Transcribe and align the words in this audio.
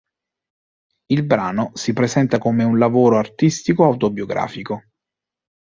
Il 1.11 1.23
brano 1.27 1.69
si 1.75 1.93
presenta 1.93 2.39
come 2.39 2.63
un 2.63 2.79
lavoro 2.79 3.19
artistico 3.19 3.83
autobiografico. 3.83 4.85